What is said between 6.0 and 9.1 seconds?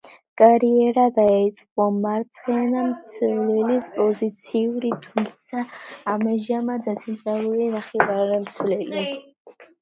ამჟამად ცენტრალური ნახევარმცველია.